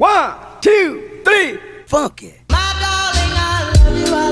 [0.00, 2.34] One, two, three, funky.
[2.50, 4.14] My darling, I love you.
[4.14, 4.27] I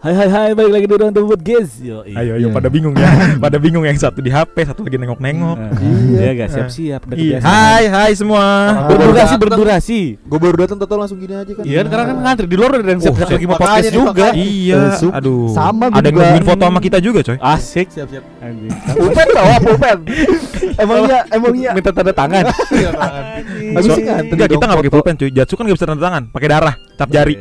[0.00, 3.04] Hai hai hai balik lagi di ruang tebut guys Yo, Ayo ayo pada bingung ya.
[3.44, 5.76] pada bingung yang satu di HP, satu lagi nengok-nengok.
[6.10, 7.36] Iya gak siap-siap Iya.
[7.38, 8.40] Hai hai semua.
[8.88, 11.68] Berdurasi berdurasi Gue baru datang total langsung gini aja kan.
[11.68, 14.26] Iya karena kan ngantri di luar yang siap-siap Oh, lagi mau podcast juga.
[14.32, 15.52] Iya, Eh, aduh.
[15.52, 17.36] sama Ada yang nungguin foto sama kita juga, coy.
[17.36, 18.24] Asik Siap-siap.
[18.40, 18.72] Anjing.
[18.96, 19.98] Upen tau apa Upen?
[20.82, 25.28] emangnya emangnya Minta tanda tangan Habis So- sih ngantri Enggak, kita enggak pakai pulpen, cuy.
[25.28, 27.36] Jatsu kan enggak bisa tanda tangan, pakai darah, cap jari.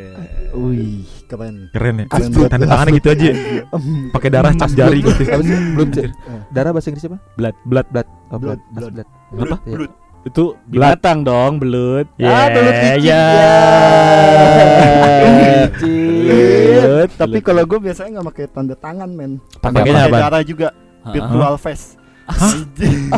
[0.52, 1.56] Wih, keren.
[1.70, 2.06] Keren ya.
[2.08, 2.68] Keren Tanda banget.
[2.68, 3.30] tangannya gitu aja.
[4.16, 5.22] Pakai darah, cap jari gitu.
[5.24, 5.58] Apa sih?
[5.72, 6.10] Belum cek.
[6.50, 7.18] Darah bahasa Inggris apa?
[7.36, 7.88] Blood Blood.
[7.88, 8.08] Blood.
[8.28, 8.92] Oh, Blood, blood.
[8.92, 9.08] blood.
[9.32, 9.46] Blood.
[9.46, 9.58] Apa?
[9.64, 9.88] Iya.
[10.20, 13.08] Itu binatang dong belut Yeah, belut licin.
[13.08, 13.24] ya.
[15.80, 19.40] Belut Tapi kalau gue biasanya nggak pakai tanda tangan men.
[19.58, 20.18] Pakainya Pakai apa?
[20.20, 20.68] darah juga.
[21.06, 21.96] Virtual face.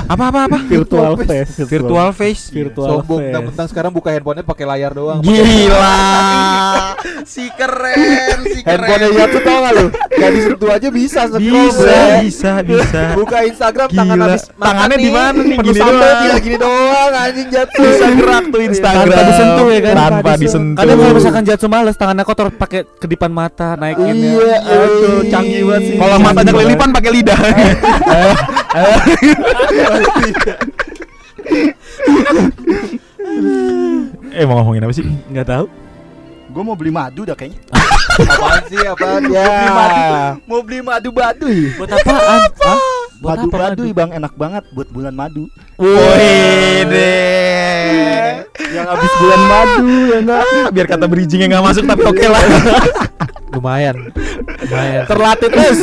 [0.07, 0.57] Apa apa apa?
[0.63, 2.47] virtual face Virtual face.
[2.47, 5.19] virtual Sombong face mentang-mentang sekarang buka handphonenya pakai layar doang.
[5.19, 5.99] Gila.
[7.23, 9.85] si keren, si Handphonenya dia tuh tau gak lu?
[10.11, 13.01] Gak disentuh aja bisa scroll, Bisa, bisa, bisa.
[13.13, 14.25] Buka Instagram tangan Gila.
[14.27, 15.57] habis makan Tangannya di mana nih?
[15.57, 16.19] Penuh Gini sambal doang.
[16.21, 17.81] tinggal gini doang anjing jatuh.
[17.81, 19.05] Bisa gerak tuh Instagram.
[19.07, 19.95] Tanpa disentuh ya kan?
[19.95, 20.79] Tanpa disentuh.
[20.79, 24.31] Kadang kalau misalkan jatuh males tangannya kotor pakai kedipan mata naikin ya.
[24.31, 25.29] Iya, Aduh, iya.
[25.29, 25.95] canggih banget sih.
[25.97, 27.39] Kalau matanya kelilipan pakai lidah.
[34.31, 35.05] eh mau ngomongin apa sih?
[35.27, 35.65] Enggak tahu.
[36.51, 37.63] Gue mau beli madu dah kayaknya.
[38.27, 40.35] Apaan sih apaan ya?
[40.43, 41.47] Mau beli madu badu.
[41.79, 42.39] Buat apaan?
[42.67, 42.79] Hah?
[43.23, 45.47] Buat Madu apa badu bang enak banget buat bulan madu.
[45.79, 48.50] Wih deh.
[48.71, 50.43] Yang habis bulan madu ya enggak.
[50.71, 52.43] Biar kata bridgingnya nggak masuk tapi oke lah.
[53.51, 53.95] Lumayan.
[54.63, 55.03] Lumayan.
[55.11, 55.79] Terlatih terus.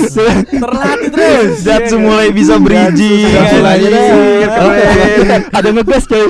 [0.48, 1.50] Terlatih terus.
[1.60, 3.28] Jatsu mulai bisa bridging.
[3.28, 4.08] Langsung aja deh.
[4.48, 4.88] Anjir,
[5.20, 5.42] keren.
[5.52, 6.24] Ada ngegas coy.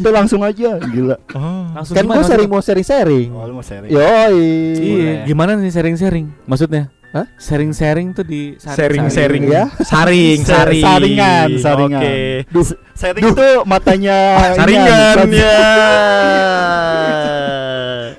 [0.00, 0.80] Kita langsung aja.
[0.80, 1.16] Gila.
[1.36, 1.68] Oh.
[1.76, 3.28] Langsung Kan gue sering mau sharing-sharing.
[3.36, 3.92] Oh, lu mau sharing.
[3.92, 4.48] Yoi.
[4.80, 6.48] Iya, gimana nih sharing-sharing?
[6.48, 6.88] Maksudnya?
[7.08, 7.24] Hah?
[7.34, 9.72] Sharing-sharing tuh di Sharing-sharing Ya.
[9.80, 10.84] Saring, Sa- saring.
[10.84, 12.02] saringan, saringan.
[12.04, 12.44] Oke.
[12.46, 14.18] Duh, sharing itu matanya
[14.60, 15.56] Saringan ya.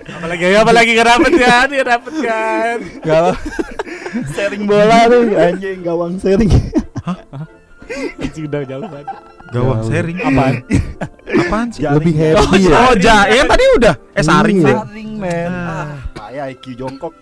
[0.09, 1.67] Apalagi apalagi gak dapet kan?
[1.69, 2.78] Gak dapet kan?
[2.99, 3.22] Gak
[4.33, 6.49] sharing bola tuh anjing gawang sharing.
[8.19, 9.07] Itu udah jauh banget.
[9.49, 10.17] Gawang sharing.
[10.19, 10.53] Apaan?
[11.39, 11.81] Apaan sih?
[11.81, 11.97] Jaring.
[12.01, 12.78] Lebih Oh, happy ya.
[12.79, 13.94] oh ja, eh tadi udah.
[14.11, 14.66] Eh saring Iya.
[14.66, 14.75] deh.
[14.75, 15.49] Sharing men.
[15.49, 17.13] Ah, kayak IQ jongkok.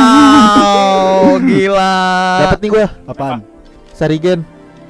[0.00, 1.94] Wow, gila.
[2.40, 3.38] Dapat nih gue Apaan?
[3.92, 4.40] Sarigen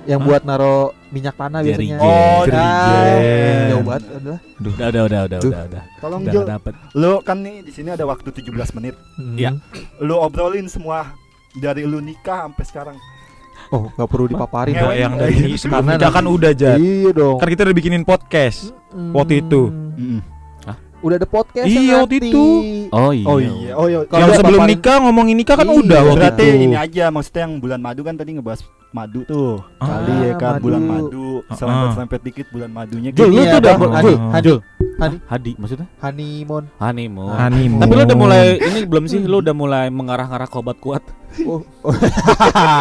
[0.05, 0.27] yang Hah?
[0.27, 0.77] buat naro
[1.11, 1.99] minyak tanah biasanya.
[1.99, 1.99] Jerigen.
[2.01, 3.69] Oh, Jerigen.
[3.71, 4.41] Jauh banget adalah.
[4.61, 5.51] Udah, udah, udah, udah, Duh.
[5.51, 5.83] udah, udah.
[5.99, 6.43] Tolong Udah Jul.
[6.43, 6.75] gak dapet.
[6.95, 8.95] Lu kan nih di sini ada waktu 17 menit.
[9.37, 9.51] Iya.
[10.01, 11.13] Lu obrolin semua
[11.53, 12.97] dari lu nikah sampai sekarang.
[13.71, 14.75] Oh, nggak perlu dipaparin.
[14.75, 14.95] Ngewe.
[14.99, 16.79] yang dari sebelum Karena nikah kan udah Jat.
[16.79, 17.39] Iya dong.
[17.39, 18.75] Kan kita udah bikinin podcast
[19.15, 19.71] waktu itu.
[19.71, 20.21] Mm.
[21.01, 22.45] Udah ada podcast Iya, waktu itu.
[22.91, 23.25] Oh iya.
[23.25, 23.73] Oh iya.
[23.73, 23.99] Oh iya.
[24.05, 26.59] Kalau yang sebelum paparin- nikah ngomongin nikah kan Iya, udah waktu Berarti itu.
[26.63, 29.65] ini aja maksudnya yang bulan madu kan tadi ngebahas madu tuh.
[29.77, 30.63] Ah, Kali ya kan madu.
[30.63, 31.29] bulan madu.
[31.43, 31.57] Ah.
[31.57, 33.81] Selempet-selempet dikit bulan madunya Jul, lu Iya, tuh udah Bang.
[33.83, 34.17] mulai Jul,
[34.61, 34.69] Ah.
[35.01, 35.17] Hani.
[35.25, 35.87] Hadi maksudnya?
[35.99, 36.65] honeymoon.
[36.77, 37.33] Honeymoon.
[37.33, 37.81] Honeymoon.
[37.81, 39.21] Tapi lu udah mulai ini belum sih?
[39.23, 41.01] Lu udah mulai mengarah-ngarah ke obat kuat.
[41.43, 41.65] Oh.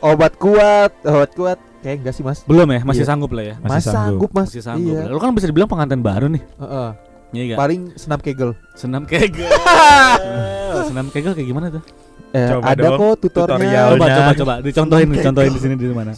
[0.00, 1.58] obat kuat, obat kuat.
[1.78, 2.42] Kayak enggak sih, Mas?
[2.42, 2.82] Belum ya?
[2.82, 3.08] Masih Iya.
[3.08, 3.54] sanggup lah ya.
[3.56, 3.94] Masih Mas sanggup.
[3.94, 4.46] sanggup, Mas.
[4.48, 4.90] Masih sanggup.
[4.92, 5.00] Iya.
[5.00, 5.10] lah.
[5.10, 6.42] Lu kan bisa dibilang pengantin baru nih.
[6.56, 6.88] Heeh.
[7.28, 7.58] Iya enggak?
[7.58, 8.50] Paling senam kegel.
[8.72, 9.48] Senam kegel.
[10.88, 11.82] Senam kegel kayak gimana tuh?
[12.28, 13.56] Eh, Coba ada dong, kok tutornya.
[13.56, 13.88] tutorial.
[13.90, 16.12] Coba coba coba dicontohin dicontohin di sini di mana?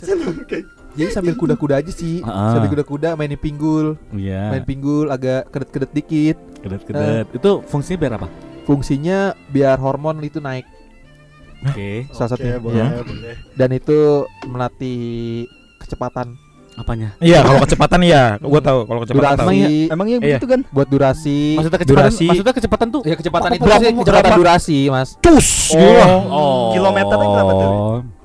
[0.90, 2.18] Jadi sambil kuda-kuda aja sih.
[2.22, 2.54] Ah.
[2.54, 4.50] Sambil kuda-kuda mainin pinggul, Iya.
[4.50, 6.36] main pinggul agak kedet-kedet dikit.
[6.60, 7.26] Kedet-kedet.
[7.30, 8.28] Itu fungsinya biar apa?
[8.66, 9.18] Fungsinya
[9.48, 10.66] biar hormon itu naik.
[11.62, 12.10] Oke.
[12.10, 12.58] Salah Oke, satunya.
[12.58, 12.86] boleh, Ya.
[13.00, 13.34] boleh.
[13.54, 13.98] Dan itu
[14.46, 15.00] melatih
[15.78, 16.34] kecepatan,
[16.72, 17.12] Apanya?
[17.18, 19.48] Iya, kalau kecepatan iya, gua tahu kalau kecepatan tahu.
[19.50, 20.38] durasi, Emangnya Iya.
[20.38, 20.60] begitu kan?
[20.70, 21.38] buat durasi.
[21.54, 22.26] Maksudnya kecepatan Durasi.
[22.26, 23.70] maksudnya kecepatan tuh ya kecepatan itu kok-
[24.00, 24.38] kecepatan berapa?
[24.38, 25.08] durasi, Mas.
[25.18, 26.08] Cus, gitu lah.
[26.26, 26.70] Oh.
[26.72, 27.72] Kilometernya berapa tuh?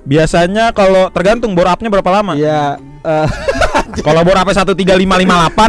[0.02, 2.32] Biasanya kalau tergantung bor up-nya berapa lama.
[2.32, 3.26] Iya, eh,
[4.06, 4.76] Kalau bor up 13558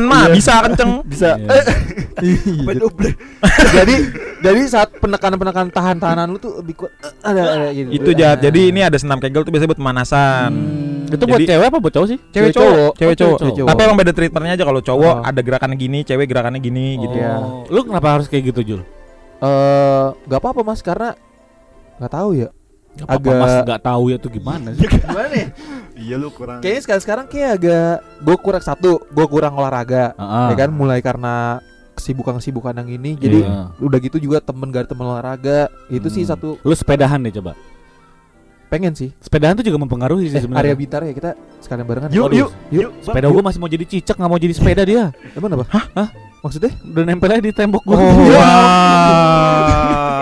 [0.04, 0.34] mah Iya.
[0.34, 0.92] bisa kenceng.
[1.04, 1.30] Bisa.
[1.38, 1.64] Iya.
[2.62, 3.14] Main double.
[3.78, 3.96] jadi
[4.38, 6.92] jadi saat penekanan-penekanan tahan-tahanan lu tuh lebih kuat.
[6.98, 7.90] Eh, Ada, ada gitu.
[7.90, 8.38] Itu Jat.
[8.40, 10.52] Jadi ini ada senam kegel tuh biasanya buat pemanasan.
[11.08, 12.20] Itu buat Jadi- cewek apa buat cowok sih?
[12.20, 12.94] Cewek Cewek cowok, cowok.
[12.94, 13.38] cewek Oh, cowok.
[13.40, 13.68] cewek cowok.
[13.70, 15.24] Tapi emang beda treatmentnya aja kalau cowok Oh.
[15.24, 17.16] ada gerakannya gini, cewek gerakannya gini gitu.
[17.16, 17.34] Iya.
[17.38, 17.64] Oh.
[17.68, 18.82] Lu kenapa harus kayak gitu, Jul?
[19.38, 21.14] Eh, nggak apa-apa Mas karena
[21.96, 22.50] nggak tahu ya.
[23.00, 24.88] Gak Agak- Mas gak tahu ya tuh gimana sih.
[25.06, 25.46] Gimana nih?
[25.96, 26.60] Iya lu kurang.
[26.60, 30.14] Kayaknya sekarang sekarang kayak agak gue kurang satu, gue kurang olahraga.
[30.14, 30.48] Heeh.
[30.50, 31.62] Ya kan mulai karena
[31.94, 33.12] kesibukan-kesibukan yang ini.
[33.16, 33.74] Jadi Iya.
[33.78, 35.60] udah gitu juga temen gak ada temen olahraga.
[35.88, 36.32] Itu sih Hmm.
[36.32, 37.54] satu Lu sepedahan deh coba.
[38.68, 39.16] pengen sih.
[39.18, 40.76] Sepedahan tuh juga mempengaruhi sih Eh, area sebenarnya.
[40.76, 42.10] Bitar ya kita sekalian barengan.
[42.12, 42.36] Yuk, Waduh.
[42.36, 42.82] yuk, yuk.
[42.84, 42.92] yuk.
[43.00, 45.04] Sepeda gua masih mau jadi cicak nggak mau jadi sepeda dia.
[45.32, 45.66] Emang apa?
[45.72, 46.10] Hah?
[46.38, 46.76] Maksudnya?
[46.84, 47.96] Udah nempel aja di tembok gua.
[47.96, 48.38] Oh, Iya.
[48.38, 50.17] wow.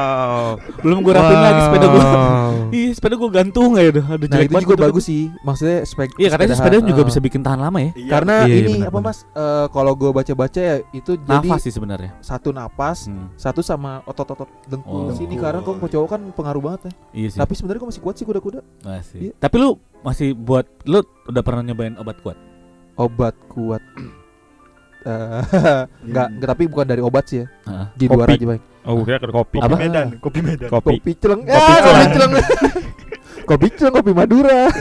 [0.80, 1.88] Belum gua rapin lagi sepeda.
[1.88, 2.52] Wow.
[2.72, 4.06] Ih, sepeda gua gantung aja udah.
[4.08, 5.24] Aduh, Nah jelek itu banget juga bagus sih.
[5.42, 6.10] Maksudnya spek.
[6.16, 7.92] Iya, katanya sepeda juga bisa bikin tahan lama ya.
[7.94, 9.18] Iya, Karena Iya, iya, ini apa mas?
[9.28, 12.12] Eh, kalau gue baca-baca ya itu jadi Nafas sih sebenarnya.
[12.20, 13.30] satu napas, Hmm.
[13.36, 15.14] satu sama otot-otot dengkul Oh.
[15.14, 16.92] sini karena kalau cowok kan pengaruh banget ya.
[17.14, 17.40] Iya sih.
[17.40, 18.60] Tapi sebenarnya gue masih kuat sih kuda-kuda.
[18.82, 19.20] Masih.
[19.22, 19.32] Iya.
[19.38, 19.70] Tapi lu
[20.02, 22.38] masih buat lu udah pernah nyobain obat kuat?
[22.96, 23.82] Obat kuat.
[25.06, 25.42] Eh,
[26.04, 27.46] Enggak, enggak tapi bukan dari obat sih ya.
[27.64, 27.86] Heeh.
[27.94, 28.36] Di luar Kopi.
[28.36, 28.64] aja baik.
[28.84, 29.58] Oh, kira ke kopi.
[29.58, 29.76] Kopi Apa?
[29.80, 30.68] Medan, kopi Medan.
[30.68, 30.94] Kopi.
[30.96, 31.42] Kopi celeng.
[31.44, 31.94] Kopi Ah, celeng.
[31.96, 32.34] kopi celeng.
[33.50, 34.62] kopi celeng, kopi Madura.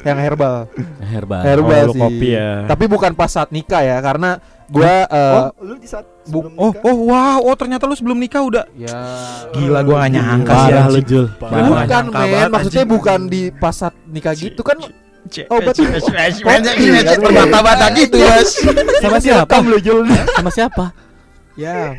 [0.00, 0.54] Yang herbal.
[0.98, 1.40] Herbal.
[1.42, 2.00] Herbal Oh, sih.
[2.00, 2.64] kopi ya.
[2.64, 6.72] Tapi bukan pas saat nikah ya karena gua eh, Oh, lu di saat bu- Oh,
[6.74, 7.40] oh, wow.
[7.42, 8.64] Oh, ternyata lu sebelum nikah udah.
[8.72, 8.96] ya
[9.52, 10.64] Gila gua gak nyangka sih.
[10.66, 11.00] Parah lu.
[11.02, 11.26] Jul.
[11.36, 14.80] Bukan men, banget, maksudnya bukan di pas saat nikah gitu kan
[15.46, 16.60] obat cek, cek, kan?
[17.20, 18.50] Berbata-bata gitu, Mas.
[18.98, 19.54] Sama siapa?
[20.36, 20.84] Sama siapa?
[21.58, 21.92] ya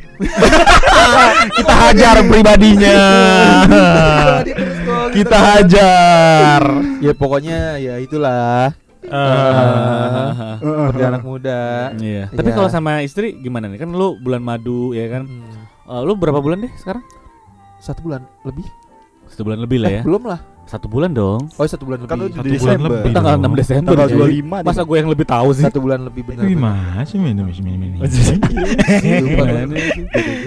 [1.53, 2.97] Kita hajar pribadinya.
[5.11, 6.61] Kita hajar.
[6.97, 8.73] ya pokoknya ya itulah
[9.11, 10.55] Ah.
[10.57, 12.29] seperti anak muda Iya.
[12.29, 12.55] Tapi Iya.
[12.55, 13.81] kalau sama istri gimana nih?
[13.81, 15.25] Kan lu bulan madu ya kan?
[15.25, 17.03] Hmm, Eh, lu berapa bulan deh sekarang?
[17.77, 18.63] satu bulan lebih
[19.25, 20.03] Satu bulan lebih lah eh, ya.
[20.05, 20.39] belum lah
[20.71, 21.51] Satu bulan dong.
[21.51, 22.89] oh satu bulan Kan lebih di Satu bulan Desember.
[22.95, 23.03] lebih.
[23.03, 23.51] Lu tanggal dong.
[23.51, 23.89] 6 Desember.
[23.91, 24.15] Tanggal ya.
[24.15, 24.63] 25 nih.
[24.63, 25.63] Masa gue yang lebih tahu sih?
[25.67, 28.39] satu bulan lebih benar Gimana sih minum minum sih?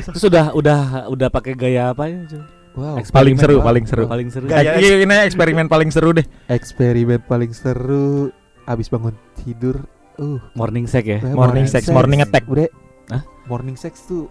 [0.07, 2.25] Terus udah udah udah pakai gaya apa ya?
[2.75, 3.69] Wow Paling seru, apa?
[3.69, 4.05] paling seru.
[4.09, 4.45] Paling seru.
[4.49, 6.27] Gaya- ini eksperimen paling seru deh.
[6.49, 8.33] eksperimen paling seru
[8.65, 9.77] abis bangun tidur
[10.17, 11.21] uh Morning sex ya.
[11.23, 12.49] Morning sex, morning attack.
[12.49, 12.73] Bre.
[13.07, 13.21] Hah?
[13.45, 14.25] morning sex tuh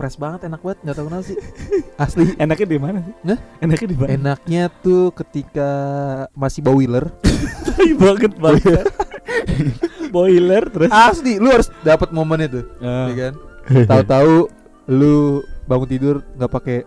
[0.00, 1.36] fresh banget enak banget nggak tahu kenapa sih
[2.04, 3.14] asli Enaknya di mana sih?
[3.28, 3.38] Hah?
[3.60, 4.08] Enaknya di mana?
[4.10, 5.68] enaknya tuh ketika
[6.32, 7.12] masih boiler
[7.76, 8.84] Enak banget banget.
[10.14, 10.90] Boiler terus.
[10.90, 13.34] asli lu harus dapat momen itu ya kan
[13.90, 14.50] tahu-tahu
[14.90, 15.38] lu
[15.68, 16.78] bangun tidur nggak pakai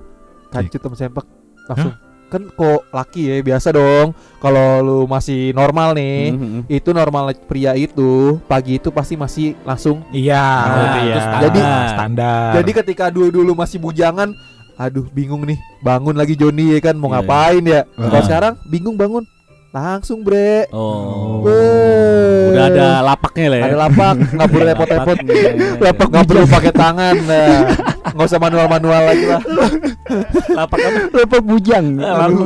[0.49, 1.25] kancut sama sempak
[1.69, 1.93] langsung
[2.33, 6.59] kan kok laki ya biasa dong kalau lu masih normal nih Mhm.
[6.67, 11.15] itu normal pria itu pagi itu pasti masih langsung Iya, Nah, itu ya.
[11.15, 11.41] standar.
[11.43, 12.49] Jadi standar.
[12.55, 14.33] jadi ketika dulu dulu masih bujangan
[14.73, 18.25] aduh bingung nih bangun lagi Joni ya kan mau Iya, ngapain ya kalau Ah.
[18.25, 19.21] sekarang bingung bangun
[19.69, 21.45] langsung bre Oh.
[22.49, 23.63] Udah ada lapaknya lah ya.
[23.67, 25.17] ada lapak nggak perlu repot-repot
[25.79, 27.57] lapak nggak perlu pakai tangan nah.
[28.13, 29.41] nggak usah manual-manual lagi lah
[30.53, 30.99] Lapak apa?
[31.11, 32.45] lapak bujang Lalu.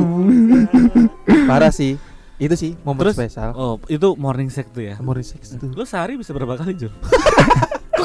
[1.44, 2.00] parah sih
[2.38, 3.14] itu sih momen Terus?
[3.18, 4.94] spesial Oh, itu morning sex tuh ya.
[5.02, 6.94] Morning sex itu Lu sehari bisa berapa kali, Jul?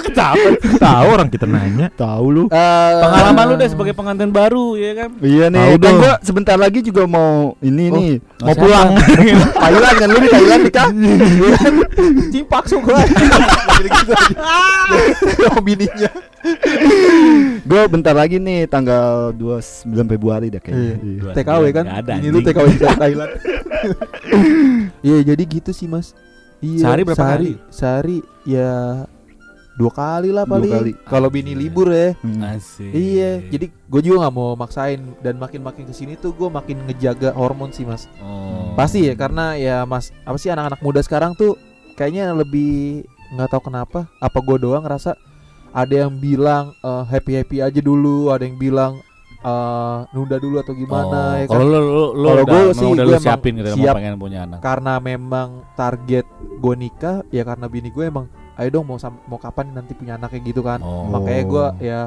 [0.03, 0.47] Ketawa?
[0.77, 1.87] tahu orang kita nanya.
[1.89, 2.43] Tahu lu.
[2.45, 5.09] Eh, Pengalaman lu deh sebagai pengantin baru, ya kan?
[5.17, 5.97] Iya Tahu nih, kan dong.
[5.97, 8.61] gua sebentar lagi juga mau ini Oh, nih, oh, mau siapa?
[8.61, 8.87] pulang.
[9.63, 10.89] Thailand kan lu di Thailand nikah.
[12.29, 14.37] cimpak gua gitu aja
[15.59, 16.11] bininya
[17.63, 20.95] Gua bentar lagi nih tanggal 29 Februari dah kayaknya.
[20.99, 21.21] Iya.
[21.23, 21.31] Iya.
[21.33, 22.39] TKW kan ada, ini lu.
[22.41, 23.31] TKW di Thailand
[25.01, 26.11] iya jadi gitu sih mas
[26.59, 27.53] iya Sehari berapa sehari, kali?
[27.69, 28.71] sehari ya
[29.73, 30.91] dua kali lah Dua paling kali.
[31.03, 32.45] kalau bini libur ya Hmm.
[32.45, 32.89] Asik.
[32.89, 37.31] Iya, jadi gue juga nggak mau maksain dan makin-makin ke sini tuh gue makin ngejaga
[37.31, 38.05] hormon sih mas.
[38.19, 38.71] Oh.
[38.73, 41.57] Pasti ya karena ya mas apa sih anak-anak muda sekarang tuh
[41.93, 44.05] kayaknya lebih nggak tahu kenapa.
[44.17, 45.17] Apa gue doang ngerasa
[45.71, 49.01] ada yang bilang happy happy aja dulu, ada yang bilang
[49.41, 51.51] eh, nunda dulu atau gimana ya kan.
[51.51, 51.79] Kalau lu
[52.13, 53.81] lu Kalau udah, sih, udah gua lu emang siapin gitu siap.
[53.83, 54.59] mau pengen punya anak.
[54.61, 58.29] Karena memang target gue nikah ya karena bini gue emang
[58.59, 60.79] ayo dong mau mau kapan nanti punya anak kayak gitu kan.
[60.83, 61.09] Oh.
[61.09, 62.01] Makanya gue ya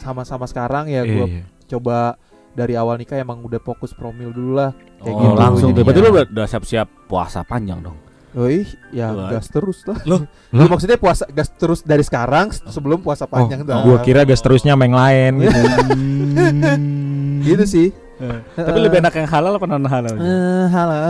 [0.00, 1.42] sama-sama sekarang ya gue Iya.
[1.76, 2.16] coba
[2.52, 5.80] dari awal nikah emang udah fokus promil dulu lah kayak oh, gitu langsung tuh.
[5.80, 5.86] jadinya.
[5.88, 7.96] Berarti lu udah, siap-siap puasa panjang dong.
[8.32, 8.64] Oi,
[8.96, 9.28] ya Wah.
[9.28, 10.00] gas terus lah.
[10.08, 10.24] Loh?
[10.56, 13.76] Lu maksudnya puasa gas terus dari sekarang sebelum puasa panjang tuh.
[13.84, 15.60] Gua kira gas terusnya main lain gitu.
[17.52, 17.88] gitu sih.
[18.54, 20.14] Tapi lebih enak yang halal apa non halal?
[20.14, 21.02] Eh, halal.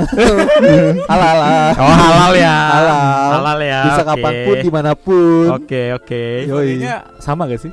[1.10, 1.36] halal.
[1.38, 1.70] halal.
[1.76, 2.56] Oh, halal ya.
[2.56, 3.00] Halal.
[3.36, 3.80] Halal ya.
[3.84, 4.10] Bisa oke.
[4.14, 5.44] kapan pun di mana pun.
[5.56, 6.22] Oke, oke.
[6.48, 6.80] Yoi.
[6.80, 7.72] Kayaknya sama gak sih?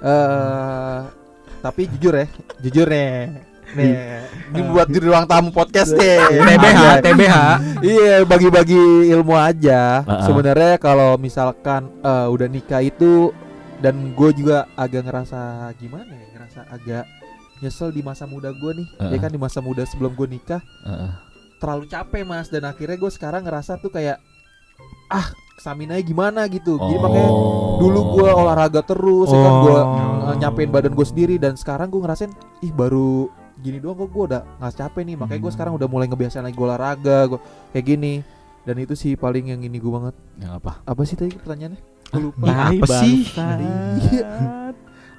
[0.00, 0.98] Eh,
[1.60, 2.26] tapi jujur ya,
[2.64, 3.48] jujur nih.
[3.70, 3.94] Nih,
[4.50, 6.18] ini buat di ruang tamu podcast nih.
[6.42, 7.34] TBH, TBH.
[7.86, 10.02] Iya, bagi-bagi ilmu aja.
[10.02, 10.26] Uh-uh.
[10.26, 13.30] Sebenarnya kalau misalkan eh, udah nikah itu
[13.78, 17.04] dan gue juga agak ngerasa gimana ya, ngerasa agak
[17.60, 18.88] nyesel di masa muda gue nih.
[18.98, 19.20] Ya Uh-uh.
[19.20, 21.12] kan di masa muda sebelum gue nikah Heeh.
[21.56, 24.16] terlalu capek mas dan akhirnya gue sekarang ngerasa tuh kayak
[25.06, 26.74] ah stamina gimana gitu.
[26.74, 27.00] Jadi Oh.
[27.00, 27.30] makanya
[27.76, 29.86] dulu gua olahraga terus, ya kan gua Oh.
[30.26, 34.24] uh, nyampein badan gue sendiri dan sekarang gue ngerasain ih baru gini doang kok gue
[34.26, 35.52] udah nggak capek nih makanya gue Hmm.
[35.52, 37.40] sekarang udah mulai ngebiasain lagi gua olahraga gua
[37.70, 38.14] kayak gini
[38.62, 40.72] dan itu sih paling yang ini gue banget Yang apa?
[40.82, 43.16] apa sih tadi pertanyaannya gue lupa Nah, apa sih?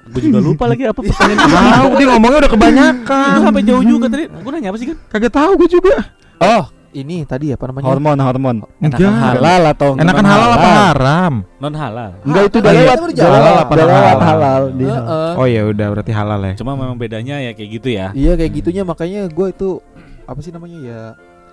[0.03, 1.69] Gue juga lupa lagi apa pertanyaannya.
[1.77, 3.35] Tahu dia ngomongnya udah kebanyakan.
[3.39, 4.23] sampai jauh juga tadi.
[4.27, 4.97] Gue nanya apa sih kan?
[5.07, 5.95] Kagak tahu gue juga.
[6.39, 8.55] oh ini tadi apa namanya Hormon, hormon.
[8.77, 9.15] Enakan Enggak.
[9.15, 11.33] halal atau Enakan non halal apa haram?
[11.55, 12.11] Non halal.
[12.21, 14.19] Enggak itu udah tadi lewat, udah lewat, Halal udah apa lewat halal?
[14.19, 14.61] halal.
[14.91, 15.31] Halal.
[15.39, 16.53] Oh ya udah berarti halal ya.
[16.59, 18.11] Cuma memang bedanya ya kayak gitu ya.
[18.11, 19.79] iya kayak gitunya makanya gue itu
[20.25, 21.01] apa sih namanya ya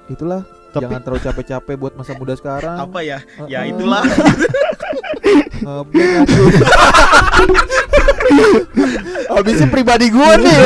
[0.08, 3.18] itulah Tapi- jangan terlalu capek-capek buat masa muda sekarang Apa ya?
[3.38, 3.46] Heeh.
[3.46, 4.02] Ya itulah.
[9.34, 10.58] Habisnya pribadi gue nih.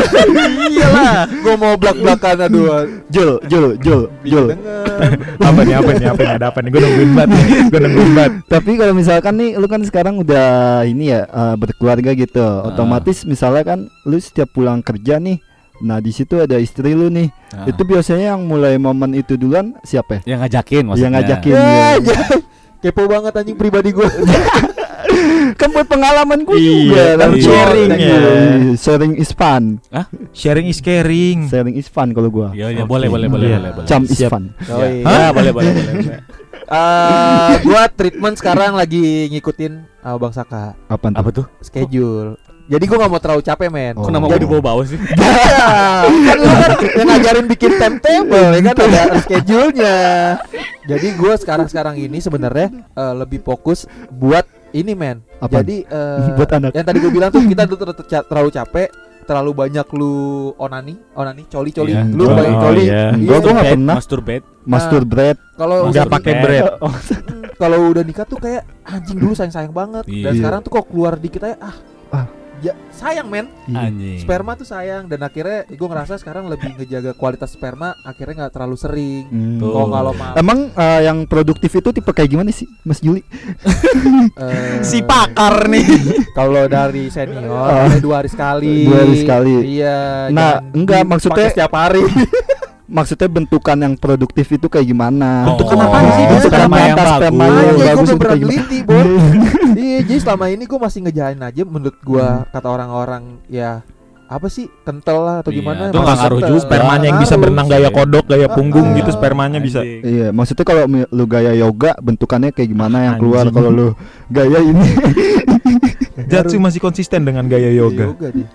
[0.70, 2.86] Iyalah, gue mau blak-blakan aduh.
[3.10, 4.46] Jul, Jul, Jul, Jul.
[4.54, 5.10] Denger.
[5.42, 6.70] apa nih apa nih apa nih ada apa nih?
[6.70, 7.44] Gue nungguin banget nih.
[7.68, 8.32] Gue nungguin banget.
[8.48, 10.48] Tapi kalau misalkan nih lu kan sekarang udah
[10.84, 12.46] ini ya eh, berkeluarga gitu.
[12.64, 15.38] Otomatis misalnya kan lu setiap pulang kerja nih
[15.82, 17.26] Nah di situ ada istri lu nih.
[17.52, 20.36] Nah, Itu biasanya yang mulai momen itu duluan siapa ya?
[20.36, 21.02] yang ngajakin maksudnya.
[21.02, 21.52] Yang ngajakin.
[21.52, 21.90] Ya, Iya.
[22.06, 22.40] jangan.
[22.82, 24.06] Kepo banget anjing pribadi gue.
[25.54, 27.04] kan buat pengalaman gue Iya, juga.
[27.16, 27.42] kan Iya.
[27.42, 27.98] sharing ya.
[27.98, 29.62] Iya, Sharing is fun.
[30.32, 31.38] Sharing is caring.
[31.46, 32.48] Sharing is fun kalau gua.
[32.50, 32.90] Iya, iya, Oke.
[32.90, 33.58] boleh, boleh, boleh, Iya.
[33.58, 33.86] boleh, boleh.
[33.86, 34.44] Cam is fun.
[34.66, 34.88] Oh, Ya.
[34.88, 35.28] iya.
[35.30, 36.18] Boleh, boleh, boleh, boleh.
[36.64, 41.44] Eh, gua treatment sekarang lagi ngikutin uh, Bang Saka Apa Apa tuh?
[41.60, 42.38] schedule.
[42.64, 43.92] Jadi gua nggak mau terlalu capek men.
[43.94, 44.06] Oh.
[44.06, 44.96] Kenapa gue dibawa-bawa sih?
[45.12, 49.96] Ya, kan lu kan yang ngajarin bikin timetable ya kan ada schedule-nya.
[50.82, 55.20] Jadi gua sekarang-sekarang ini sebenarnya eh, lebih fokus buat ini men.
[55.36, 55.60] Apaan?
[55.60, 56.70] Jadi eh, Buat anak.
[56.72, 58.88] yang tadi gue bilang tuh kita tuh ter- ter- terlalu capek,
[59.22, 60.12] terlalu banyak lu
[60.56, 61.92] onani, onani, coli coli.
[61.92, 62.02] Iya.
[62.04, 62.84] Lu Oh, banyak oh, coli.
[62.84, 63.04] iya.
[63.14, 64.44] Gua gua nggak Masturbate, pernah Masturbate.
[64.64, 65.38] masturbate.
[65.54, 66.64] Kalau Enggak pakai bread.
[67.62, 70.04] kalau udah nikah tuh kayak anjing dulu sayang-sayang banget.
[70.04, 70.30] Dan Iya.
[70.34, 71.76] sekarang tuh kok keluar dikit aja ah.
[72.12, 72.26] Ah.
[72.62, 73.50] Ya, sayang men.
[73.66, 74.22] Anjing.
[74.22, 78.76] Sperma tuh sayang dan akhirnya gue ngerasa sekarang lebih ngejaga kualitas sperma akhirnya nggak terlalu
[78.78, 79.26] sering.
[79.26, 79.58] Hmm.
[79.58, 83.26] Kalau kalau Emang eh, yang produktif itu tipe kayak gimana sih, Mas Juli?
[84.38, 85.86] eh, Si pakar nih.
[86.38, 88.86] Kalau dari senior ada dua hari sekali.
[88.86, 89.54] Dua hari sekali.
[89.82, 90.30] Iya.
[90.30, 92.06] Nah, enggak, maksudnya- setiap hari.
[92.92, 95.48] Maksudnya bentukan yang produktif itu kayak gimana?
[95.48, 95.86] Bentukan Oh.
[95.88, 96.24] apaan sih?
[96.26, 97.16] Dia sperma yang bagus.
[97.16, 98.52] sperma yang gue bagus.
[99.72, 103.80] Iya, jadi selama ini gue masih ngejalan aja menurut gua kata orang-orang ya
[104.26, 105.82] apa sih kental lah atau Iya, gimana?
[105.88, 106.60] itu nggak ngaruh juga.
[106.62, 109.80] Spermanya yang bisa berenang gaya kodok, gaya punggung Ah, gitu spermanya bisa.
[109.80, 113.88] Iya, maksudnya kalau lu gaya yoga bentukannya kayak gimana yang keluar kalau lu
[114.28, 114.84] gaya ini?
[116.30, 118.08] Jatsu masih konsisten dengan gaya yoga.
[118.08, 118.48] Yoga dia.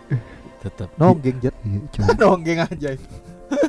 [0.59, 0.89] Tetep.
[0.95, 1.53] Nonggeng jet.
[1.59, 1.81] Iya,
[2.21, 2.89] Nonggeng aja.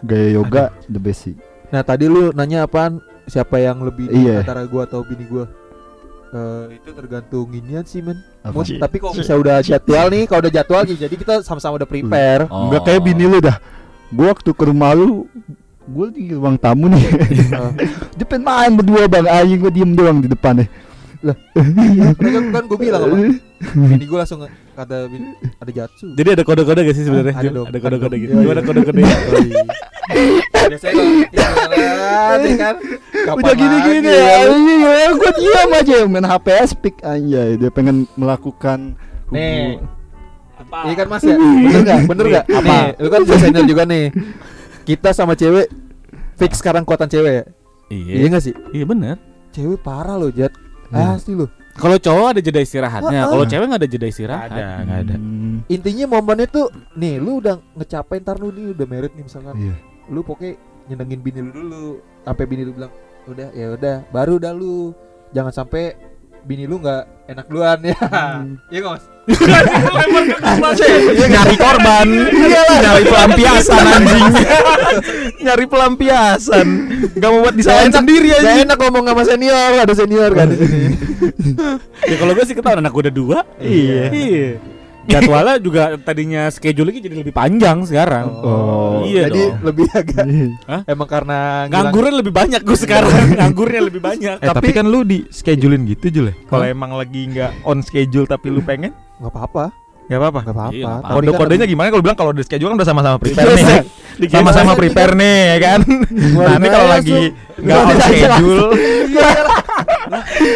[0.02, 1.35] Gaya yoga the best sih.
[1.68, 3.00] Nah, tadi lu nanya apaan?
[3.28, 4.40] Siapa yang lebih Iya.
[4.40, 5.44] antara gua atau bini gua?
[6.28, 8.20] Eh, itu tergantung inian sih men.
[8.49, 12.49] Mood, tapi kalau bisa udah jadwal nih, kalau udah jadwal jadi kita sama-sama udah prepare.
[12.49, 12.68] Oh.
[12.68, 13.61] Enggak kayak bini lu dah.
[14.08, 15.28] Gua waktu ke rumah lu
[15.88, 17.00] Gue di ruang tamu nih
[18.20, 20.68] Dia pengen main berdua bang Anjing gue diem doang di depan nih
[21.18, 23.16] iya, kan, kan gue bilang apa?
[23.90, 24.47] Bini gue langsung
[24.87, 26.14] bini, ada jatsu.
[26.14, 27.35] Jadi ada kode-kode gak sih sebenarnya?
[27.35, 28.32] Ada dong, Ada kode-kode ada gitu.
[28.38, 29.00] Gimana kode-kode?
[30.68, 32.75] Biasanya kalau tiduran, ya kan.
[33.18, 38.97] Kapan Udah gini-gini ya ya Gue diam aja Main HP speak Anjay Dia pengen melakukan
[39.28, 39.76] Nih,
[40.56, 40.88] Apa?
[40.88, 41.37] Iya kan Mas ya?
[41.37, 41.99] Bener gak?
[42.08, 42.44] Bener gak?
[42.49, 42.64] Apa?
[42.64, 44.08] Nih, lu kan desainer juga nih.
[44.85, 45.68] Kita sama cewek
[46.40, 47.44] fix sekarang kuatan cewek ya?
[47.92, 48.26] Iya Iya.
[48.32, 48.54] gak sih?
[48.73, 49.16] Iya bener.
[49.52, 50.52] Cewek parah loh, Jat.
[50.88, 51.20] Iya.
[51.20, 51.49] Asli loh.
[51.78, 54.49] Kalau cowok ada jeda istirahatnya, Ah, kalau cewek nggak ada jeda istirahat.
[54.50, 55.14] Ada, nggak ada.
[55.16, 56.66] Hmm, Intinya momennya tuh
[56.99, 59.54] nih, lu udah ngecapain ntar lu nih udah merit nih misalkan.
[59.54, 59.75] Iya
[60.08, 60.56] Lu pokoknya
[60.88, 61.87] nyenengin bini lu dulu.
[62.25, 62.92] Sampai bini lu bilang,
[63.28, 64.90] "Udah, ya udah, baru dah lu."
[65.30, 65.94] Jangan sampai
[66.47, 67.97] bini lu nggak enak duluan ya.
[68.73, 69.04] Iya nggak, Mas?
[71.28, 72.09] nyari korban
[72.80, 74.25] nyari pelampiasan anjing
[75.45, 76.68] nyari pelampiasan
[77.12, 80.57] gak mau buat disalahin sendiri Gak aja enak ngomong sama senior, ada senior kan di
[80.57, 80.80] sini.
[82.09, 83.38] Ya kalau gue sih ketahuan anak gue udah dua.
[83.61, 84.09] Iya.
[84.09, 84.50] Iya.
[85.09, 88.29] Jadwalnya juga tadinya schedule jadi lebih panjang sekarang.
[88.38, 89.00] Oh.
[89.00, 89.65] Iya Jadi dong.
[89.65, 90.25] lebih agak
[90.65, 90.83] Hah?
[90.85, 93.33] emang karena Nganggurnya lebih banyak gue sekarang.
[93.35, 94.37] Nganggurnya lebih banyak.
[94.38, 98.25] Eh, tapi, kan lu di schedulein gitu Jul ya Kalau emang lagi nggak on schedule
[98.25, 99.73] tapi lu pengen nggak apa-apa,
[100.07, 100.75] nggak apa-apa nggak apa-apa.
[100.77, 100.85] Iya.
[100.85, 103.57] Tapi kan Kode-kodenya lebih- gimana kalau bilang kalau udah schedule kan udah sama-sama prepare Iya,
[103.57, 103.81] nih
[104.19, 104.35] Dikit.
[104.35, 105.81] sama-sama Iya, prepare nih ya kan
[106.35, 107.21] nah ini kalau lagi
[107.57, 108.67] nggak on schedule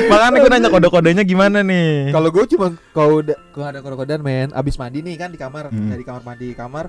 [0.09, 4.49] makanya gue nanya kode-kodenya gimana nih Kalau gue cuma kalau udah kalau ada kode-kodean men,
[4.53, 5.89] abis mandi nih kan di kamar, Hmm.
[5.89, 6.87] dari kamar mandi kamar.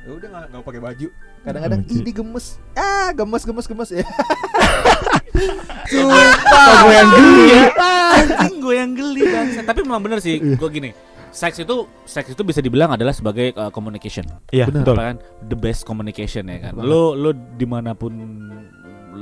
[0.00, 1.08] Ya udah nggak nggak pakai baju.
[1.40, 1.92] Kadang-kadang Oke.
[1.94, 2.46] ini gemes.
[2.72, 4.04] Ah, gemes gemes gemes ya.
[5.90, 7.62] Sumpah gue yang geli ya.
[8.10, 9.60] Anjing gue yang geli bangsa.
[9.62, 10.90] Tapi memang bener sih, gue gini.
[11.30, 14.26] Seks itu seks itu bisa dibilang adalah sebagai uh, communication.
[14.50, 14.98] Iya, betul.
[14.98, 16.72] Kan the best communication ya kan.
[16.74, 18.10] Lo lo di mana pun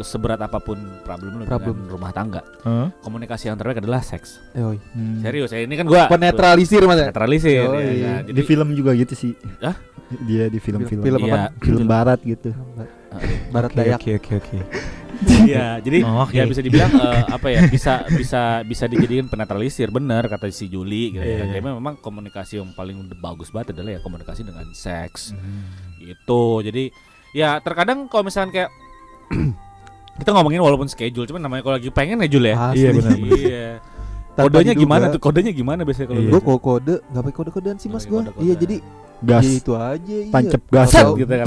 [0.01, 1.75] seberat apa pun problem lo Problem.
[1.75, 2.93] dengan rumah tangga, Hah?
[3.01, 4.39] komunikasi yang terbaik adalah seks.
[4.53, 4.79] Yoi.
[4.93, 5.19] Hmm.
[5.21, 7.09] Serius ya ini kan gua Penetralisir mas ya?
[7.09, 7.99] netralisir Yoi.
[7.99, 8.31] ya kan.
[8.31, 9.33] di film juga gitu sih.
[9.59, 9.75] Hah?
[10.25, 11.05] Dia di film-film.
[11.05, 11.21] Film
[11.61, 11.85] Film, Iya.
[11.85, 12.51] barat gitu.
[13.49, 13.99] Barat Oke, Dayak.
[14.01, 14.59] Oke, oke, oke.
[15.19, 16.31] Iya, jadi Oh, oke.
[16.31, 21.11] ya bisa dibilang eh, apa ya bisa bisa bisa dijadiin penetralisir bener kata si Juli
[21.11, 21.43] gitu ya.
[21.43, 21.51] iya.
[21.51, 25.35] Jadi memang komunikasi yang paling bagus banget adalah ya komunikasi dengan seks.
[25.35, 25.99] Hmm.
[25.99, 26.45] Gitu.
[26.63, 26.95] Jadi
[27.35, 28.71] ya terkadang kalau misalkan kayak
[30.19, 32.55] kita ngomongin walaupun schedule, cuman namanya kalau lagi pengen ya Jul ya.
[32.59, 32.79] Asli.
[32.79, 33.11] Iya, benar.
[33.17, 33.69] Iya.
[34.39, 35.19] Kodenya gimana tuh?
[35.19, 36.31] Kodenya gimana biasanya kalau Iya.
[36.31, 38.21] Gue kode kode nggak pakai kode kodean sih mas gue.
[38.39, 38.77] Iya jadi
[39.19, 39.43] Gas.
[39.43, 40.15] ya itu aja.
[40.15, 40.31] Iya.
[40.31, 40.91] Tancep gas.
[40.95, 41.47] Gitu kan.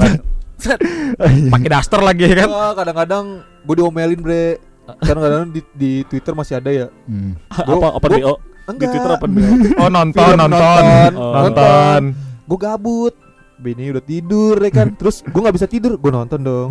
[1.52, 2.48] Pakai daster lagi ya kan?
[2.76, 3.24] Kadang-kadang
[3.64, 4.60] gue diomelin bre.
[5.00, 6.86] Kadang-kadang di, di Twitter masih ada ya.
[7.08, 7.32] Hmm.
[7.48, 8.34] apa open gua- BO?
[8.68, 8.84] Enggak.
[8.84, 9.52] Di Twitter open BO.
[9.82, 10.84] Oh, nonton, Film nonton.
[11.16, 11.32] Oh.
[11.34, 12.02] Nonton.
[12.44, 13.14] Gue gabut.
[13.56, 14.88] Bini udah tidur ya kan.
[15.00, 15.96] Terus gue nggak bisa tidur.
[15.96, 16.70] Gue nonton dong.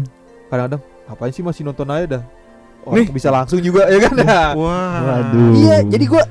[0.54, 2.24] Kadang-kadang apain sih masih nonton aja dah.
[2.82, 4.16] Orang bisa langsung juga ya kan.
[4.56, 4.98] Wah.
[5.22, 5.54] Waduh.
[5.54, 6.24] Iya, jadi gua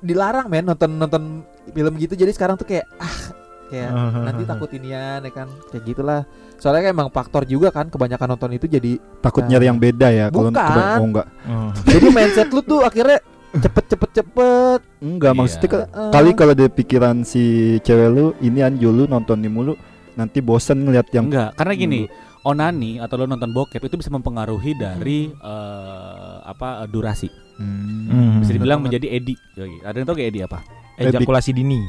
[0.00, 1.22] dilarang men nonton nonton
[1.68, 2.14] film gitu.
[2.14, 3.16] Jadi sekarang tuh kayak ah
[3.64, 3.90] kayak
[4.24, 5.48] nanti takut inian ya kan.
[5.68, 6.20] Kayak gitulah.
[6.54, 10.26] Soalnya kan emang faktor juga kan kebanyakan nonton itu jadi Takut nyari yang beda ya
[10.28, 10.56] kalau Bukan.
[10.56, 11.26] keba- oh enggak.
[11.44, 11.70] Oh.
[11.84, 13.18] jadi mindset lu tuh akhirnya
[13.54, 14.80] cepet cepet cepet.
[14.98, 15.38] Enggak Iya.
[15.38, 16.10] maksudnya ke- Heeh.
[16.10, 17.42] kali kalau di pikiran si
[17.80, 19.74] cewek lu ini anjul lu nontonin mulu
[20.14, 22.00] nanti bosen ngeliat yang Enggak, karena gini,
[22.44, 27.28] onani atau lo nonton bokep itu bisa mempengaruhi dari eh, apa durasi.
[27.56, 28.40] Hmm.
[28.40, 29.34] Bisa dibilang menjadi edi.
[29.56, 29.80] Yoi.
[29.80, 30.58] Ada yang tahu gak edi apa?
[30.94, 31.80] Ejakulasi dini.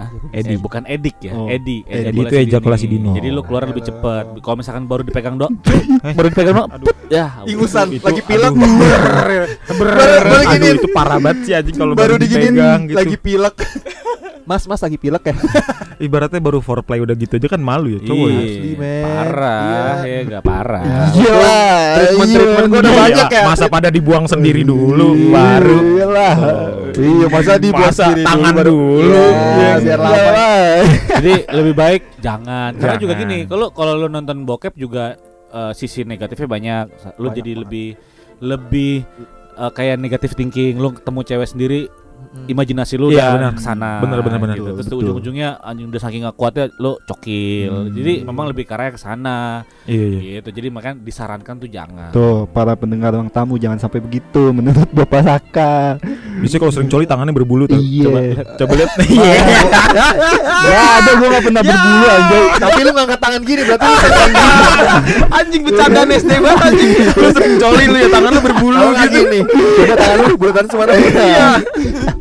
[0.00, 0.56] Ah, Edi.
[0.56, 1.46] eh, bukan edik ya, Oh.
[1.46, 1.84] edi.
[1.84, 3.12] Edi itu ejakulasi dini.
[3.12, 4.40] Jadi lo keluar lebih cepat.
[4.40, 5.52] Kalau misalkan baru dipegang dok,
[6.18, 6.68] baru dipegang dok,
[7.06, 7.38] ya.
[7.44, 8.50] Ingusan Itu- lagi pilek.
[8.56, 10.76] Aduh, giniin.
[10.80, 12.96] itu parah banget sih anjing kalau baru dipegang gitu.
[12.98, 13.54] lagi pilek.
[14.42, 15.34] Mas, mas lagi pilek ya?
[16.04, 18.34] Ibaratnya baru foreplay udah gitu aja kan malu ya cowok ya.
[18.34, 19.04] Iya, Asli, men.
[19.04, 20.02] parah Iya.
[20.02, 20.82] ya, gak parah.
[21.12, 21.78] Iya lah.
[21.94, 23.42] Treatment-treatment gua udah Iya, banyak ya.
[23.46, 26.34] Masa pada dibuang sendiri dulu baru Iyalah.
[26.92, 28.98] Iya, masa dibuat Masa sendiri tangan dulu.
[29.06, 30.46] Iya, biar lama.
[31.12, 32.70] Jadi lebih baik jangan.
[32.74, 35.14] Karena juga gini, kalau kalau lo nonton bokep juga
[35.48, 36.84] eh, sisi negatifnya banyak.
[37.16, 37.62] Lo Banyak jadi banget.
[37.62, 37.88] lebih
[38.42, 38.92] lebih
[39.54, 40.76] eh, kayak negatif thinking.
[40.76, 41.80] Lo ketemu cewek sendiri,
[42.46, 44.00] imajinasi lu Iya, udah ke sana.
[44.02, 44.56] Benar, benar, benar.
[44.58, 44.72] Gitu.
[44.82, 47.70] Terus ujung-ujungnya anjing udah saking gak kuatnya lo cokil.
[47.70, 47.94] Hmm.
[47.94, 49.62] Jadi memang lebih ke arah ke sana.
[49.86, 50.20] Iya iya.
[50.42, 50.48] Gitu.
[50.50, 52.10] Jadi makanya disarankan tuh jangan.
[52.10, 55.98] Tuh para pendengar ruang tamu jangan sampai begitu menurut Bapak Saka.
[56.42, 57.78] Bisa kalau sering coli tangannya berbulu tuh.
[57.78, 58.06] Iya.
[58.06, 58.20] Coba
[58.58, 58.90] coba lihat.
[59.12, 59.34] Iya.
[60.62, 62.38] Gak ada gue gak pernah berbulu aja.
[62.58, 63.98] Tapi lu ngangkat tangan gini berarti lu
[65.38, 66.90] anjing bercandaan SD banget anjing.
[67.12, 69.10] Lu sering coli lu ya tangan lu berbulu Lu gitu.
[69.12, 69.40] gini.
[69.52, 70.92] Coba tangan lu bulatan semana.
[70.94, 71.48] Iya.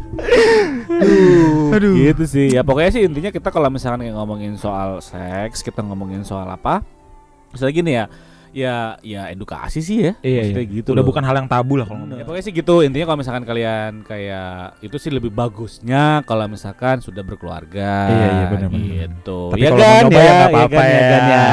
[1.71, 1.93] Aduh.
[1.95, 2.47] Gitu sih.
[2.53, 6.85] Ya pokoknya sih intinya kita kalau misalkan kayak ngomongin soal seks, kita ngomongin soal apa?
[7.51, 8.05] Misalnya gini ya.
[8.51, 10.11] Ya ya edukasi sih ya.
[10.19, 10.71] Iya, Maksudnya iya.
[10.75, 10.87] gitu.
[10.91, 11.07] Udah loh.
[11.07, 14.75] bukan hal yang tabu lah kalau Ya, pokoknya sih gitu intinya kalau misalkan kalian kayak
[14.79, 18.87] itu sih lebih bagusnya kalau misalkan sudah berkeluarga Iya, iya, benar-benar.
[19.07, 21.01] gitu Tapi ya kalau kan mau nyoba ya ya nggak apa-apa kan, ya.
[21.01, 21.45] kan, ya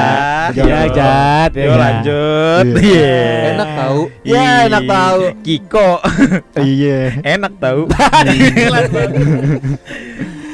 [0.59, 1.79] ya Jat ya Yo kan?
[1.79, 2.63] lanjut.
[2.65, 2.79] Iya.
[2.79, 3.17] Iya.
[3.49, 3.99] Enak tahu.
[4.23, 5.21] Iya, enak tahu.
[5.41, 5.89] Kiko.
[6.57, 6.99] Iya.
[7.37, 7.81] Enak tahu.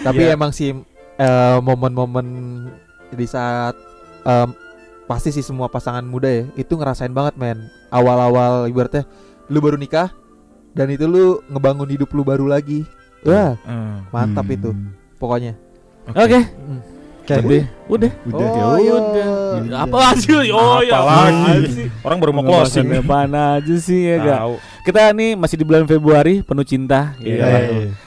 [0.06, 0.36] Tapi Iya.
[0.36, 0.70] emang sih
[1.16, 2.28] eh, momen-momen
[3.10, 3.74] di saat
[4.22, 4.50] em,
[5.06, 7.60] pasti sih semua pasangan muda ya itu ngerasain banget men.
[7.90, 9.06] Awal-awal ibaratnya
[9.48, 10.10] lu baru nikah
[10.72, 12.82] dan itu lu ngebangun hidup lu baru lagi.
[13.22, 14.06] Wah, Hmm.
[14.10, 14.54] mantap Hmm.
[14.54, 14.70] itu
[15.18, 15.54] pokoknya.
[16.08, 16.82] oke Hmm.
[17.26, 17.42] Udah,
[17.90, 18.38] udah Udah.
[18.38, 18.96] Oh, ya iya.
[19.58, 21.90] udah apa lagi oh ya lagi?
[22.06, 22.86] Orang baru mau closing.
[23.02, 24.42] mana aja sih ya gak
[24.86, 27.34] kita nih masih di bulan Februari penuh cinta Iya.
[27.34, 27.62] ya kan?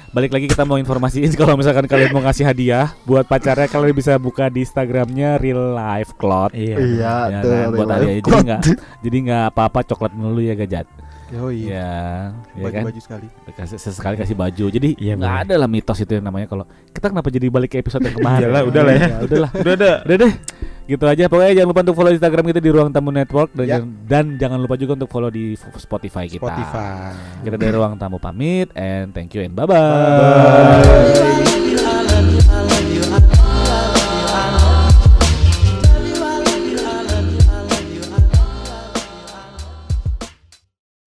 [0.08, 4.16] Balik lagi kita mau informasiin kalau misalkan kalian mau ngasih hadiah buat pacarnya kalian bisa
[4.16, 6.76] buka di Instagramnya Real Life Cloud Iya.
[6.76, 7.52] Iya, ya tuh.
[7.52, 8.60] kan, buat hadiah jadi nggak
[9.00, 10.88] jadi nggak apa-apa coklat melulu ya gajat
[11.36, 12.32] Oh iya.
[12.56, 13.26] ya ya kan Baju-baju sekali.
[13.52, 17.06] kasih sesekali kasih baju jadi Iya, nggak ada lah mitos itu yang namanya kalau kita
[17.06, 19.08] kenapa jadi balik ke episode yang kemarin Iyalah, udah lah ya.
[19.20, 19.92] udahlah Udah ada.
[20.02, 20.32] udah deh
[20.88, 23.68] gitu aja pokoknya jangan lupa untuk follow Instagram kita di ruang tamu network dan, Ya.
[23.76, 27.12] jangan, dan jangan lupa juga untuk follow di Spotify kita Spotify.
[27.44, 31.76] kita dari ruang tamu pamit and thank you and bye bye, Bye.